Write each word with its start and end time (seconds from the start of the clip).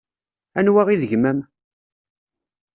Anwa 0.59 0.81
i 0.89 0.95
d 1.01 1.03
gma-m? 1.11 1.39